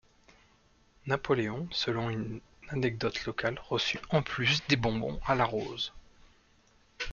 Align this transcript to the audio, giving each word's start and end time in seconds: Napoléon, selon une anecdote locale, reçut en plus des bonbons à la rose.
Napoléon, 1.05 1.67
selon 1.69 2.09
une 2.09 2.39
anecdote 2.69 3.23
locale, 3.25 3.59
reçut 3.69 3.99
en 4.09 4.23
plus 4.23 4.65
des 4.67 4.75
bonbons 4.75 5.21
à 5.27 5.35
la 5.35 5.45
rose. 5.45 5.93